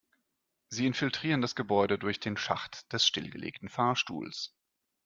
Sie 0.69 0.87
infiltrieren 0.87 1.41
das 1.43 1.53
Gebäude 1.53 1.99
durch 1.99 2.19
den 2.19 2.35
Schacht 2.35 2.91
des 2.91 3.05
stillgelegten 3.05 3.69
Fahrstuhls. 3.69 4.55